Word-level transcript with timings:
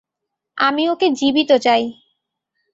আমি 0.57 0.83
ওকে 0.89 1.07
জীবিত 1.11 1.49
চাই। 1.57 1.83